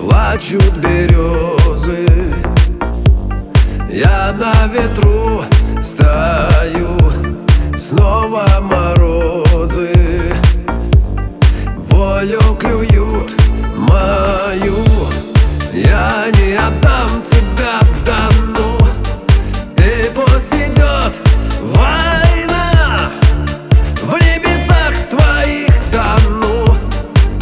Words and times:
Плачут 0.00 0.72
березы. 0.78 2.06
Я 3.90 4.34
на 4.38 4.66
ветру 4.72 5.42
стою 5.82 6.96
Снова 7.76 8.46
морозы. 8.62 9.92
Волю 11.76 12.40
клюют 12.58 13.34
мою 13.76 14.78
Я 15.74 16.24
не 16.32 16.54
отдам 16.54 17.22
тебя 17.22 17.78
дану 18.06 18.78
И 19.76 20.10
пусть 20.14 20.54
идет 20.54 21.20
война 21.60 23.10
В 24.02 24.14
небесах 24.14 24.94
твоих 25.10 25.74
тону 25.92 26.74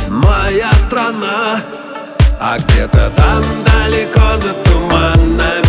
Моя 0.08 0.72
страна 0.88 1.62
а 2.40 2.56
где-то 2.58 3.10
там 3.16 3.42
далеко 3.64 4.36
за 4.38 4.52
туманами 4.64 5.67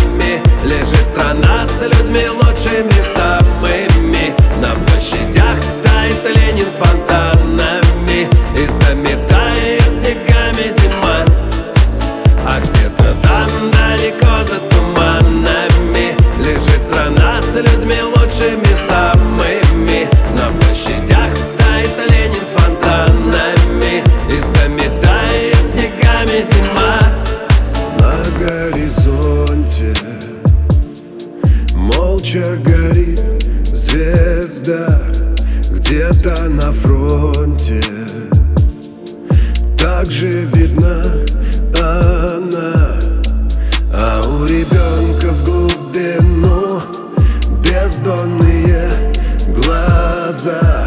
горизонте. 28.40 29.94
Молча 31.74 32.56
горит 32.64 33.20
звезда 33.66 35.00
Где-то 35.70 36.48
на 36.48 36.72
фронте. 36.72 37.82
Также 39.76 40.44
видна 40.54 41.02
она 41.74 42.98
А 43.92 44.22
у 44.26 44.46
ребенка 44.46 45.32
в 45.32 45.44
глубину 45.44 46.82
Бездонные 47.62 48.90
глаза. 49.54 50.86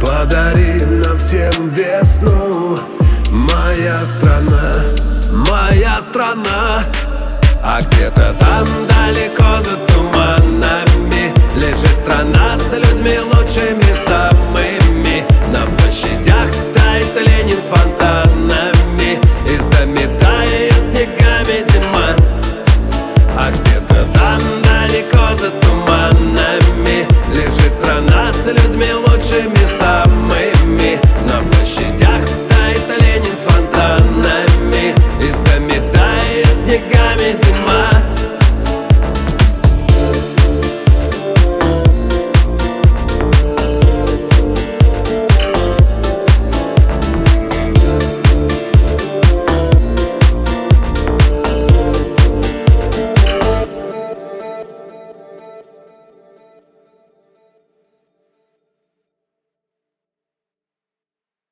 Подари 0.00 0.84
нам 1.04 1.18
всем 1.18 1.68
весну 1.68 2.78
Моя 3.30 4.04
страна, 4.06 4.82
моя 5.32 6.00
страна. 6.00 6.84
А 7.62 7.80
где-то 7.82 8.34
там 8.38 8.66
далеко 8.86 9.60
за 9.60 9.76
туманами 9.92 11.34
Лежит 11.56 11.98
страна 11.98 12.56
с 12.58 12.72
людьми 12.72 13.18
лучшими 13.18 13.92
самыми. 14.06 15.24
На 15.52 15.66
площадях 15.76 16.52
стоит 16.52 17.14
Ленин 17.26 17.60
с 17.60 17.66
фонтанами 17.66 19.18
И 19.46 19.56
заметает 19.56 20.74
снегами 20.90 21.64
зима. 21.72 22.14
А 23.36 23.50
где-то 23.50 24.06
там 24.14 24.40
далеко 24.62 25.36
за 25.36 25.50
туманами 25.50 27.06
Лежит 27.34 27.74
страна 27.74 28.32
с 28.32 28.46
людьми 28.46 28.92
лучшими 28.92 29.55